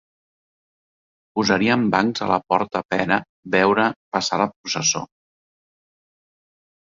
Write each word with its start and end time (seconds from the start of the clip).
Posarien 1.39 1.83
bancs 1.95 2.23
a 2.27 2.29
la 2.31 2.37
porta 2.53 2.81
pera 2.93 3.19
veure 3.57 3.85
passar 4.17 4.41
la 4.43 4.49
processó 4.55 5.03